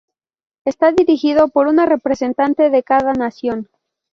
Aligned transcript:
Está 0.65 0.91
dirigido 0.93 1.49
por 1.49 1.67
un 1.67 1.77
representante 1.85 2.71
de 2.71 2.81
cada 2.81 3.13
nación. 3.13 3.69